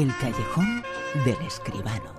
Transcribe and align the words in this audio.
El 0.00 0.16
callejón 0.16 0.82
del 1.26 1.36
escribano. 1.46 2.14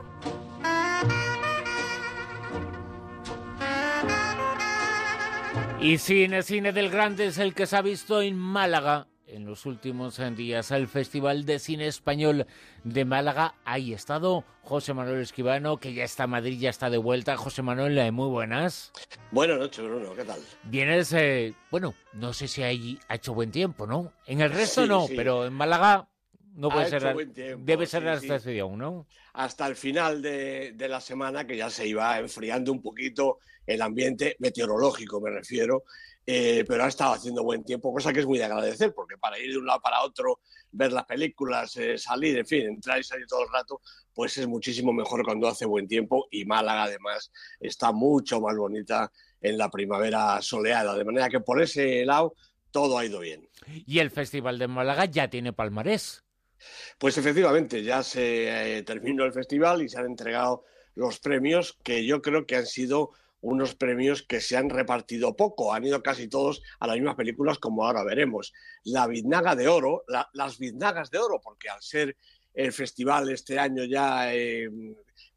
Y 5.80 5.98
cine, 5.98 6.44
cine 6.44 6.74
del 6.74 6.92
grande 6.92 7.26
es 7.26 7.40
el 7.40 7.56
que 7.56 7.66
se 7.66 7.76
ha 7.76 7.82
visto 7.82 8.22
en 8.22 8.38
Málaga 8.38 9.08
en 9.26 9.48
los 9.48 9.66
últimos 9.66 10.22
días. 10.36 10.70
El 10.70 10.88
Festival 10.88 11.44
de 11.48 11.58
Cine 11.58 11.88
Español 11.88 12.46
de 12.84 13.04
Málaga. 13.04 13.56
Ahí 13.66 13.94
ha 13.94 13.96
estado 13.96 14.44
José 14.62 14.94
Manuel 14.94 15.22
Escribano, 15.22 15.78
que 15.78 15.96
ya 15.96 16.04
está 16.04 16.26
en 16.26 16.30
Madrid, 16.30 16.60
ya 16.60 16.70
está 16.70 16.92
de 16.92 17.00
vuelta. 17.00 17.36
José 17.36 17.64
Manuel, 17.64 17.98
eh, 17.98 18.12
muy 18.12 18.28
buenas. 18.28 18.92
Buenas 19.32 19.58
noches, 19.58 19.84
Bruno, 19.84 20.14
¿qué 20.14 20.24
tal? 20.24 20.40
Vienes, 20.66 21.14
eh, 21.14 21.56
bueno, 21.72 21.96
no 22.14 22.32
sé 22.32 22.48
si 22.48 22.62
ahí 22.62 23.00
ha 23.08 23.16
hecho 23.16 23.34
buen 23.34 23.50
tiempo, 23.50 23.88
¿no? 23.88 24.14
En 24.28 24.42
el 24.42 24.52
resto 24.52 24.86
no, 24.86 25.08
pero 25.16 25.48
en 25.48 25.54
Málaga 25.54 26.11
no 26.54 26.70
puede 26.70 26.90
ser. 26.90 27.16
debe 27.60 27.86
ser 27.86 28.08
hasta 28.08 28.36
ese 28.36 28.52
día, 28.52 28.66
¿no? 28.66 29.08
Hasta 29.34 29.68
el 29.68 29.76
final 29.76 30.22
de, 30.22 30.74
de, 30.74 30.88
la 30.88 31.02
semana, 31.02 31.46
que 31.48 31.58
ya 31.58 31.70
se 31.70 31.88
iba 31.88 32.20
enfriando 32.20 32.72
un 32.72 32.82
poquito 32.82 33.40
el 33.66 33.82
ambiente 33.82 34.36
meteorológico, 34.40 35.22
me 35.22 35.30
refiero. 35.30 35.84
Eh, 36.26 36.64
pero 36.68 36.84
ha 36.84 36.88
estado 36.88 37.14
haciendo 37.14 37.44
buen 37.44 37.64
tiempo, 37.64 37.92
cosa 37.92 38.14
que 38.14 38.20
es 38.20 38.28
muy 38.28 38.38
de 38.38 38.46
agradecer, 38.46 38.94
porque 38.94 39.18
para 39.18 39.40
ir 39.40 39.52
de 39.52 39.58
un 39.58 39.66
lado 39.66 39.82
para 39.82 40.04
otro, 40.04 40.40
ver 40.72 40.94
las 40.94 41.06
películas, 41.06 41.76
eh, 41.78 41.98
salir, 41.98 42.38
en 42.38 42.46
fin, 42.46 42.62
entrar 42.68 43.00
y 43.00 43.04
salir 43.04 43.26
todo 43.26 43.44
el 43.44 43.52
rato, 43.52 43.82
pues 44.14 44.38
es 44.38 44.48
muchísimo 44.48 44.94
mejor 44.94 45.26
cuando 45.26 45.48
hace 45.48 45.66
buen 45.66 45.88
tiempo 45.88 46.28
y 46.30 46.46
Málaga 46.46 46.84
además 46.84 47.32
está 47.60 47.92
mucho 47.92 48.40
más 48.40 48.56
bonita 48.56 49.12
en 49.42 49.58
la 49.58 49.70
primavera 49.70 50.40
soleada, 50.42 50.96
de 50.96 51.06
manera 51.06 51.28
que 51.28 51.40
por 51.40 51.62
ese 51.62 52.06
lado 52.06 52.36
todo 52.70 53.00
ha 53.00 53.06
ido 53.06 53.20
bien. 53.20 53.50
Y 53.68 54.00
el 54.00 54.12
Festival 54.12 54.60
de 54.60 54.68
Málaga 54.68 55.06
ya 55.06 55.30
tiene 55.30 55.54
palmarés. 55.54 56.24
Pues 56.98 57.18
efectivamente, 57.18 57.84
ya 57.84 58.04
se 58.04 58.78
eh, 58.78 58.84
terminó 58.84 59.24
el 59.26 59.34
festival 59.34 59.82
y 59.82 59.90
se 59.90 60.00
han 60.00 60.06
entregado 60.06 60.66
los 60.96 61.20
premios 61.20 61.78
que 61.84 62.06
yo 62.06 62.22
creo 62.22 62.46
que 62.46 62.58
han 62.58 62.66
sido 62.66 63.12
unos 63.42 63.76
premios 63.76 64.22
que 64.22 64.40
se 64.40 64.56
han 64.56 64.70
repartido 64.70 65.36
poco, 65.36 65.74
han 65.74 65.86
ido 65.86 66.04
casi 66.04 66.28
todos 66.28 66.62
a 66.80 66.88
las 66.88 66.96
mismas 66.96 67.16
películas 67.16 67.58
como 67.58 67.86
ahora 67.86 68.04
veremos. 68.04 68.54
La 68.84 69.08
Biznaga 69.08 69.56
de 69.56 69.68
Oro, 69.68 70.04
las 70.34 70.60
Biznagas 70.60 71.10
de 71.10 71.18
Oro, 71.18 71.42
porque 71.42 71.70
al 71.70 71.82
ser 71.82 72.16
el 72.54 72.72
festival 72.72 73.30
este 73.30 73.58
año 73.58 73.84
ya 73.86 74.34
eh, 74.34 74.70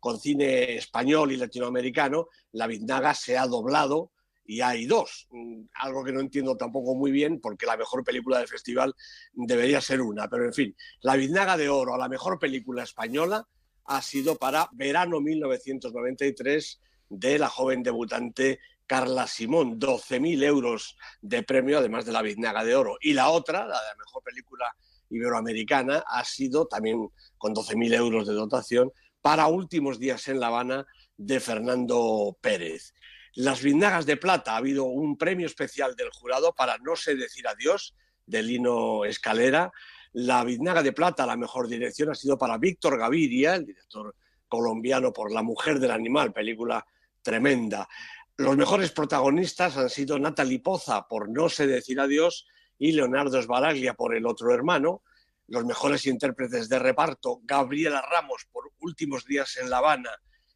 con 0.01 0.21
cine 0.21 0.77
español 0.77 1.33
y 1.33 1.37
latinoamericano, 1.37 2.29
la 2.53 2.67
Biznaga 2.67 3.15
se 3.15 3.39
ha 3.39 3.47
doblado 3.47 4.11
y 4.47 4.61
hay 4.61 4.87
dos, 4.87 5.29
algo 5.75 6.05
que 6.05 6.13
no 6.13 6.21
entiendo 6.21 6.57
tampoco 6.57 6.95
muy 6.95 7.11
bien 7.11 7.41
porque 7.41 7.67
la 7.67 7.77
mejor 7.77 8.05
película 8.05 8.39
del 8.39 8.49
festival 8.49 8.95
debería 9.33 9.81
ser 9.81 10.01
una, 10.01 10.29
pero 10.29 10.45
en 10.45 10.53
fin, 10.53 10.77
la 11.01 11.17
Biznaga 11.17 11.57
de 11.57 11.69
Oro 11.69 11.97
la 11.97 12.09
mejor 12.09 12.39
película 12.39 12.83
española 12.83 13.47
ha 13.87 14.03
sido 14.03 14.37
para 14.37 14.69
verano 14.73 15.21
1993 15.21 16.81
de 17.09 17.39
la 17.39 17.49
joven 17.49 17.83
debutante 17.83 18.61
Carla 18.87 19.27
Simón, 19.27 19.81
12.000 19.81 20.45
euros 20.45 20.97
de 21.23 21.43
premio, 21.43 21.79
además 21.79 22.05
de 22.05 22.13
la 22.13 22.23
Biznaga 22.23 22.65
de 22.65 22.75
Oro. 22.75 22.97
Y 23.01 23.15
la 23.15 23.31
otra, 23.31 23.61
la 23.61 23.81
de 23.81 23.89
la 23.89 23.97
mejor 23.99 24.23
película 24.23 24.67
iberoamericana, 25.11 26.05
ha 26.07 26.25
sido 26.25 26.67
también 26.67 27.09
con 27.39 27.55
12.000 27.55 27.95
euros 27.95 28.27
de 28.27 28.35
dotación 28.35 28.93
para 29.21 29.47
Últimos 29.47 29.99
Días 29.99 30.29
en 30.29 30.39
La 30.39 30.49
Habana 30.49 30.87
de 31.17 31.41
Fernando 31.41 32.37
Pérez. 32.41 32.93
Las 33.37 33.63
Biznagas 33.63 34.07
de 34.07 34.17
Plata 34.17 34.53
ha 34.53 34.59
habido 34.59 34.85
un 34.85 35.19
premio 35.19 35.47
especial 35.47 35.97
del 35.97 36.11
jurado 36.11 36.55
para 36.55 36.79
No 36.79 36.95
sé 36.95 37.17
decir 37.17 37.49
adiós, 37.49 37.97
de 38.25 38.45
Lino 38.45 39.05
Escalera. 39.05 39.73
La 40.13 40.45
Biznaga 40.45 40.85
de 40.85 40.93
Plata, 40.93 41.27
la 41.27 41.37
mejor 41.37 41.67
dirección, 41.67 42.11
ha 42.11 42.15
sido 42.15 42.39
para 42.39 42.59
Víctor 42.59 42.97
Gaviria, 42.97 43.57
el 43.57 43.67
director 43.67 44.15
colombiano 44.47 45.13
por 45.13 45.33
La 45.33 45.43
mujer 45.43 45.81
del 45.81 45.91
animal, 45.91 46.33
película 46.33 46.87
tremenda. 47.23 47.89
Los 48.37 48.57
mejores 48.57 48.93
protagonistas 48.93 49.77
han 49.77 49.91
sido 49.91 50.17
Natalie 50.17 50.61
Poza 50.61 51.09
por 51.09 51.29
No 51.29 51.49
sé 51.49 51.67
decir 51.67 51.99
adiós 51.99 52.47
y 52.79 52.93
Leonardo 52.93 53.43
Sbaraglia 53.43 53.95
por 53.95 54.15
El 54.15 54.27
otro 54.27 54.55
hermano. 54.55 55.03
Los 55.49 55.65
mejores 55.65 56.07
intérpretes 56.07 56.69
de 56.69 56.79
reparto, 56.79 57.41
Gabriela 57.43 58.01
Ramos 58.01 58.47
por 58.53 58.71
Últimos 58.79 59.25
días 59.25 59.57
en 59.57 59.71
La 59.71 59.79
Habana 59.79 60.11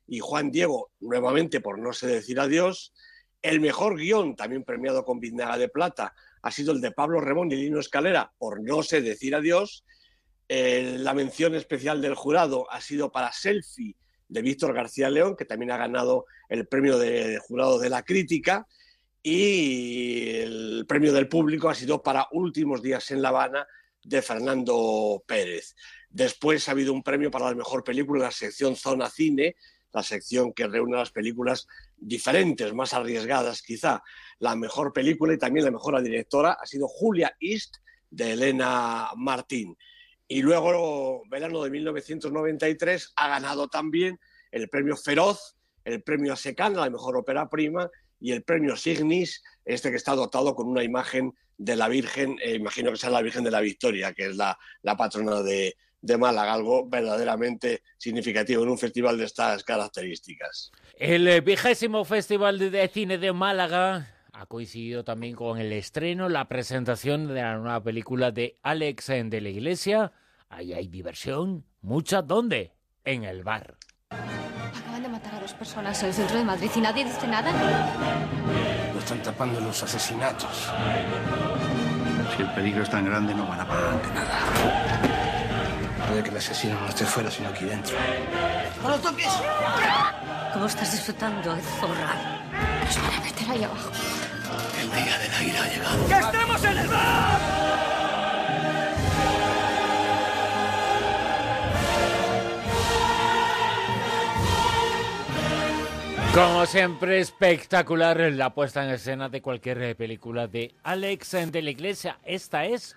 y 0.09 0.21
Juan 0.21 0.51
Diego 0.51 0.91
nuevamente 1.01 1.61
por 1.61 1.79
No 1.79 1.93
sé 1.93 2.09
decir 2.09 2.41
adiós. 2.41 2.93
El 3.41 3.61
mejor 3.61 3.97
guion, 3.97 4.35
también 4.35 4.65
premiado 4.65 5.05
con 5.05 5.21
Biznaga 5.21 5.59
de 5.59 5.69
Plata, 5.69 6.15
ha 6.43 6.51
sido 6.51 6.73
el 6.73 6.81
de 6.81 6.91
Pablo 6.91 7.21
Remón 7.21 7.53
y 7.53 7.57
Lino 7.57 7.79
Escalera 7.79 8.33
por 8.39 8.61
No 8.61 8.83
sé 8.83 9.03
decir 9.03 9.35
adiós. 9.35 9.85
Eh, 10.49 10.97
la 10.99 11.15
mención 11.15 11.55
especial 11.55 12.01
del 12.01 12.15
jurado 12.15 12.69
ha 12.73 12.81
sido 12.81 13.13
para 13.13 13.33
Selfie 13.33 13.95
de 14.29 14.43
Víctor 14.43 14.75
García 14.75 15.11
León, 15.11 15.37
que 15.37 15.45
también 15.45 15.71
ha 15.71 15.77
ganado 15.77 16.25
el 16.49 16.67
premio 16.67 16.99
de 16.99 17.39
jurado 17.39 17.79
de 17.79 17.91
la 17.91 18.03
crítica, 18.03 18.67
y 19.23 20.31
el 20.37 20.87
premio 20.89 21.13
del 21.13 21.29
público 21.29 21.69
ha 21.69 21.75
sido 21.75 22.03
para 22.03 22.29
Últimos 22.33 22.83
días 22.83 23.11
en 23.11 23.21
La 23.21 23.29
Habana 23.29 23.67
de 24.03 24.23
Fernando 24.23 25.23
Pérez. 25.27 25.75
Después 26.09 26.69
ha 26.69 26.73
habido 26.73 26.93
un 26.93 27.03
premio 27.03 27.31
para 27.31 27.51
la 27.51 27.55
mejor 27.55 27.85
película 27.85 28.21
en 28.21 28.25
la 28.25 28.31
sección 28.31 28.75
Zona 28.77 29.11
Cine, 29.11 29.57
la 29.93 30.03
sección 30.03 30.53
que 30.53 30.67
reúne 30.67 30.97
las 30.97 31.11
películas 31.11 31.67
diferentes, 31.97 32.73
más 32.75 32.95
arriesgadas 32.95 33.63
quizá. 33.63 34.03
La 34.39 34.57
mejor 34.57 34.93
película 34.93 35.35
y 35.35 35.39
también 35.39 35.65
la 35.65 35.71
mejor 35.71 36.01
directora 36.03 36.53
ha 36.53 36.67
sido 36.67 36.89
Julia 36.89 37.35
East 37.41 37.77
de 38.11 38.33
Elena 38.33 39.11
Martín. 39.17 39.77
Y 40.27 40.43
luego, 40.43 41.23
verano 41.29 41.63
de 41.63 41.71
1993, 41.71 43.13
ha 43.17 43.29
ganado 43.29 43.69
también 43.69 44.21
el 44.51 44.69
premio 44.69 44.97
Feroz, 44.97 45.57
el 45.85 46.03
premio 46.03 46.35
Asecan, 46.35 46.77
la 46.77 46.91
mejor 46.91 47.17
ópera 47.17 47.49
prima, 47.49 47.91
y 48.21 48.33
el 48.33 48.43
premio 48.43 48.77
Signis, 48.77 49.43
este 49.65 49.91
que 49.91 49.97
está 49.97 50.15
dotado 50.15 50.55
con 50.55 50.67
una 50.67 50.83
imagen 50.83 51.35
de 51.57 51.77
la 51.77 51.89
Virgen, 51.89 52.37
eh, 52.43 52.55
imagino 52.55 52.91
que 52.91 52.97
sea 52.97 53.11
la 53.11 53.23
Virgen 53.23 53.45
de 53.45 53.51
la 53.51 53.61
Victoria, 53.61 54.13
que 54.13 54.27
es 54.27 54.37
la, 54.37 54.59
patrona 54.97 55.43
de, 55.43 55.77
de 56.01 56.17
Málaga, 56.17 56.53
algo 56.53 56.89
verdaderamente 56.89 57.83
significativo 57.97 58.63
en 58.63 58.71
un 58.71 58.79
festival 58.79 59.19
de 59.19 59.25
estas 59.25 59.65
características. 59.65 60.71
El 60.97 61.41
vigésimo 61.43 62.05
Festival 62.05 62.59
de 62.59 62.89
Cine 62.89 63.19
de 63.19 63.33
Málaga 63.33 64.15
ha 64.33 64.47
coincidido 64.47 65.05
también 65.05 65.35
con 65.35 65.59
el 65.59 65.73
estreno, 65.73 66.29
la 66.29 66.47
presentación 66.47 67.27
de 67.27 67.43
la 67.43 67.57
nueva 67.57 67.83
película 67.83 68.31
de 68.31 68.59
Alex 68.63 69.09
de 69.09 69.41
la 69.41 69.49
Iglesia. 69.49 70.13
Ahí 70.49 70.73
hay 70.73 70.87
diversión, 70.87 71.65
mucha. 71.83 72.23
¿Dónde? 72.23 72.73
En 73.05 73.25
el 73.25 73.43
bar. 73.43 73.77
Acaban 74.11 75.03
de 75.03 75.09
matar 75.09 75.35
a 75.35 75.41
dos 75.41 75.55
personas 75.55 76.01
en 76.03 76.11
el 76.11 76.15
centro 76.15 76.39
de 76.39 76.45
Madrid 76.45 76.71
y 76.75 76.81
nadie 76.81 77.05
dice 77.05 77.27
nada. 77.27 77.51
Lo 78.93 79.01
están 79.01 79.23
tapando 79.23 79.61
los 79.61 79.83
asesinatos. 79.83 80.71
Si 82.37 82.43
el 82.43 82.51
peligro 82.55 82.83
es 82.85 82.91
tan 82.91 83.05
grande, 83.05 83.35
no 83.35 83.47
van 83.47 83.61
a 83.61 83.67
parar 83.67 83.95
ante 83.95 84.09
nada. 84.15 85.18
Puede 86.19 86.31
que 86.31 86.35
el 86.35 86.43
asesino 86.43 86.81
no 86.81 86.89
esté 86.89 87.05
fuera, 87.05 87.31
sino 87.31 87.49
aquí 87.49 87.65
dentro. 87.65 87.97
¡No 88.83 88.89
lo 88.89 88.99
toques! 88.99 89.29
¿Cómo 90.53 90.67
estás 90.67 90.91
disfrutando, 90.91 91.57
zorra? 91.79 92.41
Nos 92.85 92.97
van 93.01 93.15
a 93.15 93.21
meter 93.21 93.49
ahí 93.49 93.63
abajo. 93.63 93.93
El 94.81 94.91
día 94.91 95.17
de 95.17 95.29
la 95.29 95.43
ira 95.45 95.63
ha 95.63 95.69
llegado. 95.69 96.09
¡Que 96.09 96.19
estemos 96.19 96.65
en 96.65 96.79
el 96.79 96.89
bar! 96.89 97.41
Como 106.35 106.67
siempre, 106.67 107.21
espectacular 107.21 108.19
la 108.33 108.53
puesta 108.53 108.83
en 108.83 108.91
escena 108.91 109.29
de 109.29 109.41
cualquier 109.41 109.95
película 109.95 110.49
de 110.49 110.75
Alex 110.83 111.31
de 111.53 111.63
la 111.63 111.71
Iglesia. 111.71 112.19
Esta 112.25 112.65
es 112.65 112.97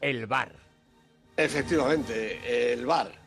El 0.00 0.26
Bar. 0.26 0.61
Efectivamente, 1.36 2.72
El 2.72 2.86
Bar 2.86 3.22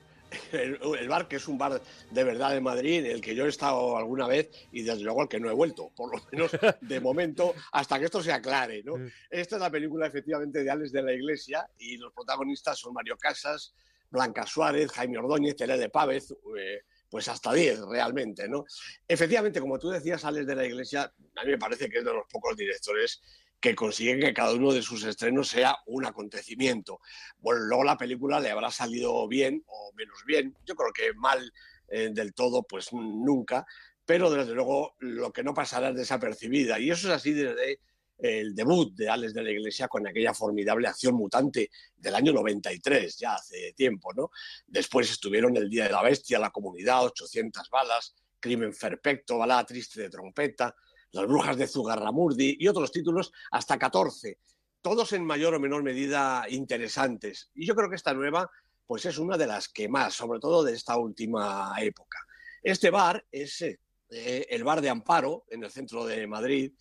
el, 0.52 1.08
bar, 1.08 1.28
que 1.28 1.38
es 1.38 1.48
un 1.48 1.58
bar 1.58 1.82
de 2.12 2.24
verdad 2.24 2.52
de 2.52 2.62
Madrid, 2.62 3.06
en 3.06 3.12
el 3.12 3.22
que 3.22 3.36
yo 3.36 3.46
he 3.46 3.50
estado 3.50 3.98
alguna 3.98 4.28
vez 4.28 4.50
y 4.72 4.84
desde 4.84 5.04
luego 5.04 5.22
al 5.22 5.30
que 5.30 5.40
no 5.40 5.50
he 5.50 5.54
vuelto, 5.54 5.92
por 5.96 6.12
lo 6.12 6.24
menos 6.32 6.52
de 6.82 7.00
momento, 7.00 7.54
hasta 7.72 8.00
que 8.00 8.06
esto 8.06 8.22
se 8.22 8.32
aclare. 8.32 8.84
¿no? 8.84 8.96
Esta 9.30 9.56
es 9.56 9.62
la 9.62 9.70
película 9.70 10.08
efectivamente 10.08 10.64
de 10.64 10.70
Alex 10.70 10.92
de 10.92 11.04
la 11.04 11.14
Iglesia 11.14 11.68
y 11.78 11.98
los 11.98 12.14
protagonistas 12.14 12.78
son 12.78 12.94
Mario 12.94 13.18
Casas, 13.18 13.74
Blanca 14.10 14.46
Suárez, 14.46 14.92
Jaime 14.92 15.18
Ordóñez, 15.18 15.56
Tere 15.56 15.78
de 15.78 15.90
Pávez, 15.90 16.34
eh, 16.58 16.84
pues 17.10 17.28
hasta 17.28 17.54
10 17.54 17.82
realmente. 17.90 18.48
¿no? 18.48 18.66
Efectivamente, 19.08 19.60
como 19.60 19.80
tú 19.80 19.90
decías, 19.90 20.24
Alex 20.26 20.48
de 20.48 20.56
la 20.56 20.66
Iglesia, 20.66 21.12
a 21.36 21.44
mí 21.44 21.52
me 21.52 21.58
parece 21.58 21.90
que 21.90 22.00
es 22.00 22.06
de 22.06 22.14
los 22.14 22.26
pocos 22.32 22.56
directores 22.56 23.22
que 23.66 23.74
consiguen 23.74 24.20
que 24.20 24.32
cada 24.32 24.54
uno 24.54 24.72
de 24.72 24.84
sus 24.84 25.04
estrenos 25.06 25.48
sea 25.48 25.76
un 25.88 26.06
acontecimiento. 26.06 27.00
Bueno, 27.40 27.62
luego 27.62 27.84
la 27.84 27.98
película 27.98 28.40
le 28.40 28.52
habrá 28.52 28.70
salido 28.70 29.28
bien 29.28 29.64
o 29.66 29.92
menos 29.96 30.24
bien, 30.24 30.56
yo 30.64 30.76
creo 30.76 30.94
que 30.94 31.16
mal 31.16 31.52
eh, 31.88 32.12
del 32.14 32.36
todo, 32.36 32.62
pues 32.62 32.94
nunca, 32.94 33.66
pero 34.06 34.30
desde 34.30 34.54
luego 34.54 34.96
lo 35.00 35.34
que 35.34 35.42
no 35.42 35.56
pasará 35.56 35.90
es 35.90 35.96
desapercibida. 35.96 36.78
Y 36.80 36.92
eso 36.92 37.08
es 37.08 37.16
así 37.16 37.34
desde 37.34 37.80
el 38.20 38.54
debut 38.54 38.94
de 38.94 39.10
Alex 39.10 39.34
de 39.34 39.42
la 39.42 39.50
Iglesia 39.50 39.88
con 39.88 40.06
aquella 40.06 40.36
formidable 40.36 40.88
acción 40.88 41.16
mutante 41.16 41.72
del 41.98 42.14
año 42.14 42.34
93, 42.34 43.18
ya 43.18 43.34
hace 43.34 43.74
tiempo, 43.74 44.14
¿no? 44.14 44.30
Después 44.68 45.10
estuvieron 45.10 45.58
El 45.58 45.72
Día 45.72 45.86
de 45.86 45.92
la 45.92 46.04
Bestia, 46.04 46.38
La 46.38 46.52
Comunidad, 46.52 47.04
800 47.06 47.68
balas, 47.72 48.14
Crimen 48.40 48.74
Perfecto, 48.80 49.40
Balada 49.40 49.66
Triste 49.66 50.04
de 50.04 50.10
Trompeta, 50.12 50.76
Las 51.12 51.28
Brujas 51.28 51.58
de 51.58 51.68
Zugarramurdi 51.68 52.58
y 52.60 52.68
otros 52.68 52.92
títulos 52.92 53.32
hasta 53.52 53.78
14, 53.78 54.40
todos 54.82 55.14
en 55.14 55.26
mayor 55.26 55.56
o 55.56 55.60
menor 55.60 55.84
medida 55.84 56.46
interesantes. 56.50 57.50
Y 57.56 57.66
yo 57.66 57.76
creo 57.76 57.90
que 57.90 57.96
esta 57.96 58.14
nueva 58.14 58.50
pues 58.88 59.06
es 59.06 59.18
una 59.18 59.38
de 59.38 59.48
las 59.48 59.70
que 59.70 59.90
más, 59.90 60.14
sobre 60.14 60.40
todo 60.40 60.64
de 60.64 60.74
esta 60.74 60.98
última 60.98 61.74
época. 61.80 62.20
Este 62.62 62.90
bar 62.90 63.26
es 63.32 63.62
eh, 63.62 63.80
el 64.10 64.64
bar 64.64 64.82
de 64.82 64.90
Amparo, 64.90 65.46
en 65.50 65.64
el 65.64 65.72
centro 65.72 66.06
de 66.06 66.28
Madrid, 66.28 66.72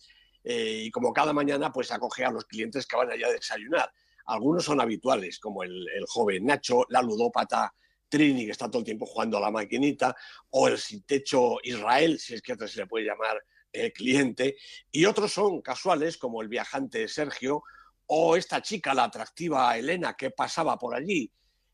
eh, 0.43 0.83
y 0.85 0.91
como 0.91 1.11
cada 1.11 1.33
mañana, 1.33 1.71
pues 1.71 1.91
acoge 1.91 2.23
a 2.23 2.31
los 2.31 2.45
clientes 2.45 2.85
que 2.85 2.95
van 2.95 3.11
allá 3.11 3.27
a 3.27 3.31
desayunar. 3.31 3.91
Algunos 4.27 4.65
son 4.65 4.79
habituales, 4.79 5.39
como 5.39 5.63
el, 5.63 5.87
joven 6.07 6.45
Nacho, 6.45 6.85
la 6.89 7.01
ludópata 7.01 7.73
Trini, 8.07 8.45
que 8.45 8.51
está 8.51 8.69
todo 8.69 8.79
el 8.79 8.85
tiempo 8.85 9.05
jugando 9.05 9.37
a 9.37 9.41
la 9.41 9.51
maquinita, 9.51 10.15
o 10.51 10.67
el 10.67 10.77
sin 10.77 11.03
techo 11.03 11.57
Israel, 11.63 12.19
si 12.19 12.35
es 12.35 12.41
que 12.41 12.55
se 12.67 12.81
le 12.81 12.87
puede 12.87 13.05
llamar 13.05 13.41
el 13.75 13.93
cliente, 13.93 14.55
y 14.91 15.05
otros 15.05 15.33
son 15.33 15.61
casuales, 15.61 16.17
como 16.17 16.41
el 16.41 16.47
viajante 16.47 17.07
Sergio, 17.07 17.63
o 18.07 18.35
esta 18.35 18.61
chica, 18.61 18.93
la 18.93 19.05
atractiva 19.05 19.77
Elena, 19.77 20.15
que 20.15 20.31
pasaba 20.31 20.77
por 20.77 20.95
allí. 20.95 21.31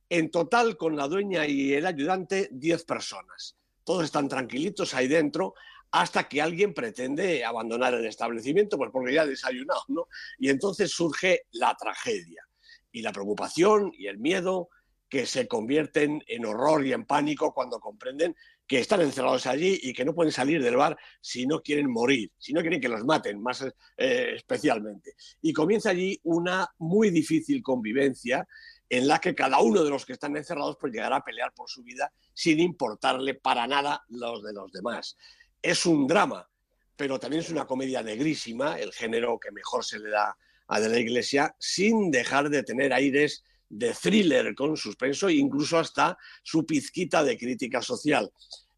En 0.09 0.29
total, 0.29 0.77
con 0.77 0.95
la 0.95 1.07
dueña 1.07 1.45
y 1.45 1.73
el 1.73 1.85
ayudante, 1.85 2.49
10 2.51 2.83
personas. 2.85 3.57
Todos 3.83 4.05
están 4.05 4.27
tranquilitos 4.27 4.93
ahí 4.93 5.07
dentro, 5.07 5.53
hasta 5.91 6.27
que 6.27 6.41
alguien 6.41 6.73
pretende 6.73 7.43
abandonar 7.43 7.93
el 7.93 8.05
establecimiento, 8.05 8.77
pues 8.77 8.91
porque 8.91 9.13
ya 9.13 9.23
ha 9.23 9.25
desayunado, 9.25 9.83
¿no? 9.89 10.07
Y 10.39 10.49
entonces 10.49 10.91
surge 10.91 11.47
la 11.51 11.75
tragedia 11.75 12.47
y 12.91 13.01
la 13.01 13.11
preocupación 13.11 13.91
y 13.93 14.07
el 14.07 14.17
miedo 14.17 14.69
que 15.11 15.25
se 15.25 15.45
convierten 15.45 16.23
en 16.25 16.45
horror 16.45 16.85
y 16.85 16.93
en 16.93 17.05
pánico 17.05 17.53
cuando 17.53 17.81
comprenden 17.81 18.33
que 18.65 18.79
están 18.79 19.01
encerrados 19.01 19.45
allí 19.45 19.77
y 19.83 19.91
que 19.91 20.05
no 20.05 20.15
pueden 20.15 20.31
salir 20.31 20.63
del 20.63 20.77
bar 20.77 20.97
si 21.19 21.45
no 21.45 21.61
quieren 21.61 21.91
morir, 21.91 22.31
si 22.37 22.53
no 22.53 22.61
quieren 22.61 22.79
que 22.79 22.87
los 22.87 23.03
maten, 23.03 23.41
más 23.41 23.61
eh, 23.97 24.31
especialmente. 24.35 25.15
Y 25.41 25.51
comienza 25.51 25.89
allí 25.89 26.17
una 26.23 26.65
muy 26.77 27.09
difícil 27.09 27.61
convivencia 27.61 28.47
en 28.89 29.07
la 29.07 29.19
que 29.19 29.35
cada 29.35 29.59
uno 29.59 29.83
de 29.83 29.89
los 29.89 30.05
que 30.05 30.13
están 30.13 30.37
encerrados 30.37 30.77
pues 30.79 30.93
llegará 30.93 31.17
a 31.17 31.23
pelear 31.23 31.53
por 31.53 31.69
su 31.69 31.83
vida 31.83 32.11
sin 32.33 32.61
importarle 32.61 33.33
para 33.33 33.67
nada 33.67 34.03
los 34.07 34.41
de 34.41 34.53
los 34.53 34.71
demás 34.71 35.17
es 35.61 35.85
un 35.85 36.07
drama, 36.07 36.49
pero 36.95 37.19
también 37.19 37.41
es 37.41 37.49
una 37.49 37.65
comedia 37.65 38.01
negrísima, 38.01 38.79
el 38.79 38.91
género 38.93 39.39
que 39.39 39.51
mejor 39.51 39.85
se 39.85 39.99
le 39.99 40.09
da 40.09 40.35
a 40.67 40.79
la 40.79 40.99
Iglesia, 40.99 41.55
sin 41.59 42.11
dejar 42.11 42.49
de 42.49 42.63
tener 42.63 42.93
aires 42.93 43.43
de 43.71 43.93
thriller 43.93 44.53
con 44.53 44.75
suspenso 44.75 45.29
e 45.29 45.35
incluso 45.35 45.79
hasta 45.79 46.17
su 46.43 46.65
pizquita 46.65 47.23
de 47.23 47.37
crítica 47.37 47.81
social. 47.81 48.29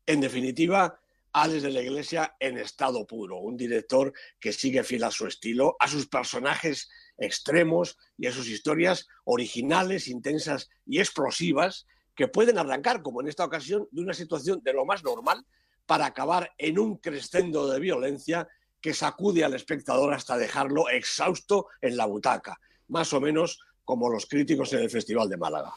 En 0.05 0.21
definitiva, 0.21 0.99
Alex 1.33 1.63
de 1.63 1.71
la 1.71 1.81
Iglesia 1.81 2.35
en 2.39 2.59
estado 2.59 3.07
puro, 3.07 3.39
un 3.39 3.57
director 3.57 4.13
que 4.39 4.53
sigue 4.53 4.83
fiel 4.83 5.03
a 5.03 5.09
su 5.09 5.25
estilo, 5.25 5.75
a 5.79 5.87
sus 5.87 6.07
personajes 6.07 6.89
extremos 7.17 7.97
y 8.17 8.27
a 8.27 8.31
sus 8.31 8.47
historias 8.47 9.07
originales, 9.25 10.07
intensas 10.07 10.69
y 10.85 10.99
explosivas 10.99 11.87
que 12.15 12.27
pueden 12.27 12.59
arrancar, 12.59 13.01
como 13.01 13.21
en 13.21 13.27
esta 13.27 13.45
ocasión, 13.45 13.87
de 13.89 14.01
una 14.01 14.13
situación 14.13 14.61
de 14.63 14.73
lo 14.73 14.85
más 14.85 15.03
normal, 15.03 15.43
para 15.87 16.05
acabar 16.05 16.51
en 16.59 16.77
un 16.77 16.97
crescendo 16.97 17.67
de 17.67 17.79
violencia 17.79 18.47
que 18.79 18.93
sacude 18.93 19.43
al 19.43 19.55
espectador 19.55 20.13
hasta 20.13 20.37
dejarlo 20.37 20.87
exhausto 20.89 21.67
en 21.81 21.97
la 21.97 22.05
butaca, 22.05 22.59
más 22.89 23.11
o 23.13 23.19
menos 23.19 23.59
como 23.85 24.09
los 24.09 24.25
críticos 24.25 24.73
en 24.73 24.83
el 24.83 24.89
Festival 24.89 25.29
de 25.29 25.37
Málaga. 25.37 25.73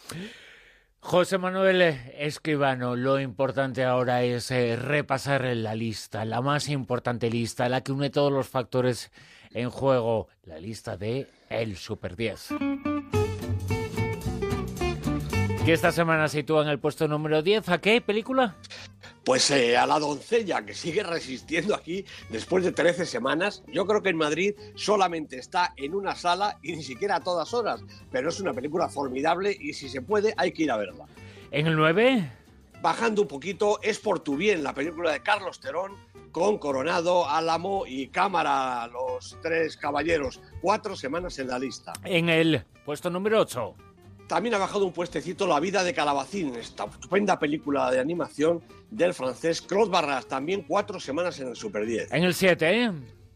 José 1.01 1.39
Manuel 1.39 1.83
Escribano, 2.19 2.97
lo 2.97 3.21
importante 3.21 3.85
ahora 3.85 4.25
es 4.25 4.51
eh, 4.51 4.75
repasar 4.77 5.45
la 5.45 5.75
lista, 5.75 6.25
la 6.25 6.41
más 6.41 6.69
importante 6.69 7.31
lista, 7.31 7.69
la 7.69 7.83
que 7.83 7.93
une 7.93 8.11
todos 8.11 8.33
los 8.33 8.49
factores 8.49 9.13
en 9.53 9.71
juego, 9.71 10.29
la 10.45 10.59
lista 10.59 10.97
de 10.97 11.29
El 11.49 11.77
Super 11.77 12.17
10. 12.17 12.49
Que 15.65 15.73
esta 15.73 15.93
semana 15.93 16.29
sitúa 16.29 16.63
en 16.63 16.69
el 16.69 16.79
puesto 16.79 17.09
número 17.09 17.43
10. 17.43 17.69
¿A 17.69 17.79
qué 17.79 18.01
película? 18.01 18.57
Pues 19.27 19.51
eh, 19.51 19.77
a 19.77 19.89
la 19.89 19.99
doncella 19.99 20.65
que 20.65 20.73
sigue 20.73 21.03
resistiendo 21.03 21.75
aquí 21.75 22.05
después 22.31 22.63
de 22.63 22.71
13 22.71 23.05
semanas. 23.05 23.65
Yo 23.67 23.85
creo 23.85 24.01
que 24.01 24.11
en 24.11 24.17
Madrid 24.17 24.55
solamente 24.77 25.37
está 25.37 25.75
en 25.77 25.97
una 25.97 26.15
sala 26.15 26.61
y 26.63 26.77
ni 26.77 26.85
siquiera 26.85 27.17
a 27.17 27.21
todas 27.21 27.53
horas, 27.53 27.83
pero 28.13 28.29
es 28.29 28.39
una 28.39 28.55
película 28.55 28.89
formidable 28.89 29.57
y 29.59 29.73
si 29.73 29.89
se 29.89 30.01
puede 30.01 30.33
hay 30.37 30.53
que 30.53 30.63
ir 30.63 30.71
a 30.71 30.77
verla. 30.77 31.07
¿En 31.51 31.67
el 31.67 31.75
9? 31.75 32.31
Bajando 32.81 33.23
un 33.23 33.27
poquito, 33.27 33.81
es 33.83 33.99
por 33.99 34.21
tu 34.21 34.37
bien, 34.37 34.63
la 34.63 34.73
película 34.73 35.11
de 35.11 35.21
Carlos 35.25 35.59
Terón 35.59 35.97
con 36.31 36.59
Coronado, 36.59 37.29
Álamo 37.29 37.85
y 37.85 38.07
Cámara, 38.07 38.87
los 38.87 39.37
tres 39.43 39.77
caballeros. 39.77 40.41
Cuatro 40.61 40.95
semanas 40.95 41.37
en 41.41 41.49
la 41.49 41.59
lista. 41.59 41.95
En 42.05 42.29
el 42.29 42.63
puesto 42.85 43.11
número 43.11 43.41
8. 43.41 43.75
También 44.27 44.57
ha 44.57 44.59
bajado 44.59 44.85
un 44.85 44.93
puestecito 44.93 45.47
La 45.47 45.61
vida 45.61 45.85
de 45.85 45.95
Calabacín, 45.95 46.57
esta 46.57 46.85
estupenda 46.87 47.39
película 47.39 47.91
de 47.93 48.01
animación 48.01 48.61
del 48.91 49.15
francés 49.15 49.63
Claude 49.63 49.91
Barras, 49.91 50.27
también 50.27 50.65
cuatro 50.67 50.99
semanas 50.99 51.39
en 51.39 51.49
el 51.49 51.57
Super 51.57 51.87
10. 51.87 52.13
En 52.13 52.25
el 52.25 52.35
7, 52.35 52.85
¿eh? 52.85 52.93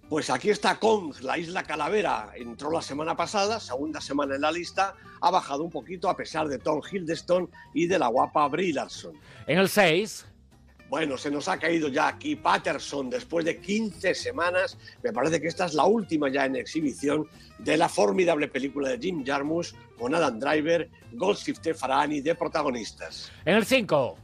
Pues 0.09 0.29
aquí 0.31 0.51
está 0.51 0.81
Kong, 0.81 1.15
la 1.21 1.39
isla 1.39 1.63
Calavera. 1.63 2.33
Entró 2.35 2.73
la 2.73 2.83
semana 2.83 3.15
pasada, 3.15 3.61
segunda 3.61 4.01
semana 4.01 4.35
en 4.35 4.41
la 4.41 4.51
lista, 4.51 4.97
ha 5.21 5.31
bajado 5.31 5.63
un 5.63 5.71
poquito 5.71 6.09
a 6.09 6.17
pesar 6.17 6.49
de 6.49 6.59
Tom 6.59 6.81
Hiddleston 6.81 7.49
y 7.73 7.87
de 7.87 7.97
la 7.97 8.09
guapa 8.09 8.49
Brie 8.49 8.73
Larson. 8.73 9.15
En 9.47 9.59
el 9.59 9.69
6, 9.69 10.27
bueno, 10.91 11.17
se 11.17 11.31
nos 11.31 11.47
ha 11.47 11.57
caído 11.57 11.87
ya 11.89 12.09
aquí 12.09 12.35
Patterson 12.35 13.09
después 13.09 13.45
de 13.45 13.61
15 13.61 14.13
semanas. 14.13 14.77
Me 15.05 15.13
parece 15.13 15.41
que 15.41 15.47
esta 15.47 15.67
es 15.67 15.75
la 15.75 15.85
última 15.85 16.29
ya 16.29 16.47
en 16.47 16.57
exhibición 16.57 17.29
de 17.61 17.77
la 17.77 17.89
formidable 17.89 18.49
película 18.49 18.89
de 18.89 18.99
Jim 18.99 19.25
Jarmusch 19.25 19.73
con 19.97 20.17
Adam 20.17 20.41
Driver, 20.41 20.91
Goldshift 21.13 21.65
Farahani 21.77 22.21
de 22.21 22.35
protagonistas. 22.35 23.31
En 23.45 23.55
el 23.55 23.65
5. 23.65 24.19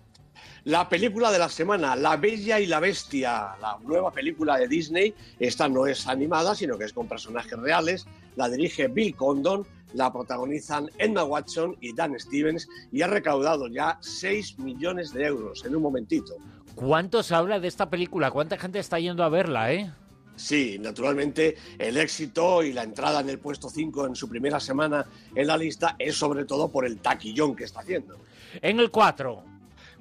La 0.65 0.89
película 0.89 1.31
de 1.31 1.39
la 1.39 1.49
semana, 1.49 1.95
La 1.95 2.17
Bella 2.17 2.59
y 2.59 2.67
la 2.67 2.81
Bestia, 2.81 3.55
la 3.61 3.79
nueva 3.85 4.11
película 4.11 4.57
de 4.57 4.67
Disney. 4.67 5.15
Esta 5.39 5.69
no 5.69 5.87
es 5.87 6.09
animada, 6.09 6.57
sino 6.57 6.77
que 6.77 6.87
es 6.87 6.93
con 6.93 7.07
personajes 7.07 7.57
reales. 7.57 8.07
La 8.35 8.49
dirige 8.49 8.89
Bill 8.89 9.15
Condon 9.15 9.65
la 9.94 10.12
protagonizan 10.12 10.91
Emma 10.99 11.25
Watson 11.25 11.77
y 11.81 11.94
Dan 11.94 12.19
Stevens 12.19 12.69
y 12.93 13.03
ha 13.03 13.06
recaudado 13.06 13.69
ya 13.69 13.99
6 14.01 14.58
millones 14.58 15.13
de 15.13 15.27
euros 15.27 15.65
en 15.65 15.77
un 15.77 15.82
momentito. 15.82 16.34
¿Cuánto 16.75 17.22
se 17.22 17.34
habla 17.34 17.58
de 17.58 17.69
esta 17.69 17.89
película? 17.89 18.31
¿Cuánta 18.31 18.58
gente 18.58 18.79
está 18.79 18.99
yendo 18.99 19.25
a 19.25 19.29
verla, 19.29 19.72
eh? 19.72 19.91
Sí, 20.37 20.79
naturalmente 20.79 21.56
el 21.79 21.96
éxito 21.96 22.63
y 22.63 22.75
la 22.75 22.82
entrada 22.82 23.20
en 23.20 23.31
el 23.31 23.39
puesto 23.39 23.70
5 23.70 24.06
en 24.08 24.15
su 24.15 24.29
primera 24.29 24.60
semana 24.60 25.06
en 25.34 25.46
la 25.46 25.56
lista 25.56 25.96
es 25.99 26.17
sobre 26.17 26.44
todo 26.44 26.69
por 26.69 26.84
el 26.84 26.99
taquillón 26.99 27.56
que 27.56 27.65
está 27.65 27.81
haciendo. 27.81 28.19
En 28.60 28.79
el 28.79 28.91
4. 28.91 29.56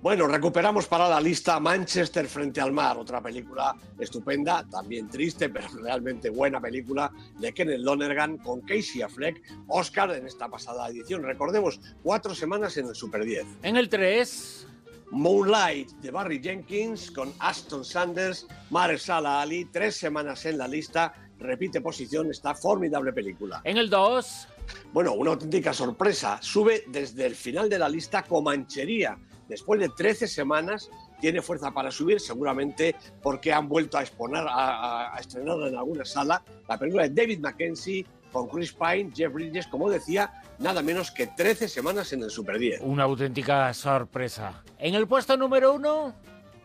Bueno, 0.06 0.28
recuperamos 0.28 0.86
para 0.86 1.10
la 1.10 1.20
lista 1.20 1.60
Manchester 1.60 2.28
frente 2.28 2.62
al 2.62 2.72
mar, 2.72 2.96
otra 2.96 3.24
película 3.24 3.76
estupenda, 3.98 4.64
también 4.70 5.10
triste, 5.10 5.50
pero 5.50 5.68
realmente 5.82 6.30
buena 6.30 6.62
película 6.62 7.12
de 7.40 7.52
Kenneth 7.52 7.80
Lonergan 7.80 8.38
con 8.38 8.62
Casey 8.62 9.02
Affleck, 9.02 9.42
Oscar 9.68 10.12
en 10.12 10.28
esta 10.28 10.48
pasada 10.48 10.90
edición. 10.90 11.24
Recordemos, 11.24 11.82
cuatro 12.04 12.36
semanas 12.36 12.78
en 12.78 12.90
el 12.90 12.94
Super 12.94 13.26
10. 13.26 13.48
En 13.64 13.78
el 13.78 13.90
3... 13.90 14.68
Moonlight 15.10 15.90
de 15.94 16.12
Barry 16.12 16.40
Jenkins 16.40 17.10
con 17.10 17.34
Aston 17.40 17.84
Sanders, 17.84 18.46
Marsala 18.70 19.42
Ali, 19.42 19.66
tres 19.66 19.96
semanas 19.96 20.46
en 20.46 20.60
la 20.60 20.68
lista, 20.68 21.16
repite 21.40 21.82
posición 21.82 22.30
esta 22.30 22.54
formidable 22.54 23.12
película. 23.12 23.60
En 23.64 23.78
el 23.78 23.90
2... 23.90 24.50
Bueno, 24.94 25.14
una 25.14 25.32
auténtica 25.32 25.74
sorpresa, 25.74 26.38
sube 26.44 26.84
desde 26.88 27.26
el 27.26 27.36
final 27.36 27.70
de 27.70 27.80
la 27.80 27.90
lista 27.90 28.24
Comanchería, 28.24 29.18
después 29.48 29.80
de 29.80 29.90
13 29.90 30.28
semanas 30.28 30.90
tiene 31.20 31.42
fuerza 31.42 31.72
para 31.72 31.92
subir, 31.92 32.20
seguramente 32.20 32.96
porque 33.22 33.54
han 33.54 33.68
vuelto 33.68 33.98
a 33.98 34.02
exponer, 34.02 34.46
a, 34.48 35.16
estrenar 35.20 35.58
en 35.68 35.76
alguna 35.76 36.06
sala 36.06 36.44
la 36.68 36.78
película 36.78 37.04
de 37.04 37.10
David 37.10 37.40
Mackenzie 37.40 38.06
con 38.32 38.48
Chris 38.48 38.74
Pine, 38.74 39.12
Jeff 39.16 39.32
Bridges, 39.32 39.68
como 39.68 39.90
decía, 39.90 40.42
nada 40.60 40.82
menos 40.82 41.10
que 41.10 41.28
13 41.28 41.70
semanas 41.70 42.12
en 42.12 42.22
el 42.22 42.30
Super 42.30 42.60
10. 42.60 42.82
Una 42.82 43.04
auténtica 43.04 43.74
sorpresa. 43.74 44.62
En 44.78 44.94
el 44.96 45.08
puesto 45.08 45.38
número 45.38 45.74
uno... 45.74 46.14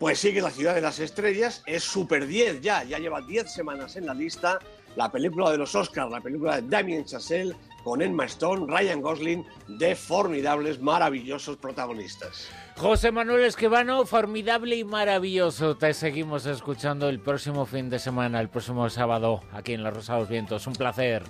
Pues 0.01 0.19
sigue 0.19 0.41
La 0.41 0.51
Ciudad 0.51 0.75
de 0.75 0.81
las 0.81 0.99
Estrellas, 0.99 1.63
es 1.67 1.85
Super 1.85 2.27
10 2.27 2.63
ya, 2.63 2.83
ya 2.85 2.99
lleva 2.99 3.21
10 3.21 3.53
semanas 3.53 3.97
en 3.97 4.07
la 4.07 4.15
lista, 4.15 4.59
la 4.97 5.13
película 5.13 5.51
de 5.51 5.59
los 5.59 5.75
Oscars, 5.75 6.11
la 6.11 6.21
película 6.21 6.61
de 6.61 6.69
Damien 6.69 7.05
Chazelle, 7.05 7.55
con 7.85 8.03
Emma 8.03 8.25
Stone, 8.27 8.67
Ryan 8.69 9.01
Gosling, 9.01 9.47
de 9.69 9.95
formidables, 9.95 10.81
maravillosos 10.81 11.57
protagonistas. 11.57 12.49
José 12.77 13.13
Manuel 13.13 13.45
Esquivano, 13.45 14.07
formidable 14.07 14.77
y 14.77 14.85
maravilloso. 14.85 15.77
Te 15.77 15.93
seguimos 15.93 16.47
escuchando 16.47 17.09
el 17.09 17.21
próximo 17.21 17.67
fin 17.67 17.91
de 17.91 17.99
semana, 17.99 18.41
el 18.41 18.49
próximo 18.49 18.89
sábado, 18.89 19.43
aquí 19.53 19.75
en 19.75 19.83
La 19.83 19.91
Rosa 19.91 20.15
de 20.15 20.21
los 20.21 20.29
Vientos. 20.29 20.67
Un 20.67 20.75
placer. 20.75 21.23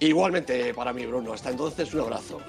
Igualmente 0.00 0.72
para 0.74 0.92
mí, 0.92 1.06
Bruno. 1.06 1.32
Hasta 1.32 1.50
entonces, 1.50 1.92
un 1.94 2.00
abrazo. 2.00 2.40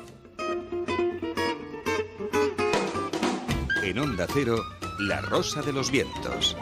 En 3.84 3.98
Onda 3.98 4.28
Cero, 4.32 4.58
La 5.00 5.22
Rosa 5.22 5.62
de 5.62 5.74
los 5.74 5.90
Vientos. 5.90 6.56